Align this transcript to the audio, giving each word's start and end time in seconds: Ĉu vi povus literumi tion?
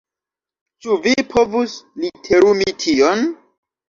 Ĉu 0.85 0.95
vi 1.03 1.11
povus 1.33 1.75
literumi 2.05 2.67
tion? 2.85 3.23